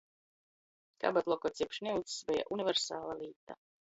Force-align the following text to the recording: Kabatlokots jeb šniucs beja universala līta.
Kabatlokots 1.03 1.61
jeb 1.63 1.77
šniucs 1.79 2.17
beja 2.31 2.47
universala 2.57 3.15
līta. 3.23 3.61